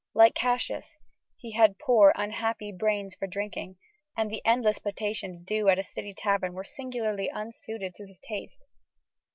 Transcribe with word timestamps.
Like 0.15 0.33
Cassius, 0.33 0.97
he 1.37 1.51
had 1.51 1.77
"poor, 1.77 2.11
unhappy 2.15 2.71
brains 2.71 3.13
for 3.13 3.27
drinking," 3.27 3.77
and 4.17 4.31
the 4.31 4.41
endless 4.43 4.79
potations 4.79 5.43
due 5.43 5.69
at 5.69 5.77
a 5.77 5.83
city 5.83 6.11
tavern 6.15 6.53
were 6.53 6.63
singularly 6.63 7.29
unsuited 7.31 7.93
to 7.93 8.07
his 8.07 8.19
taste. 8.19 8.63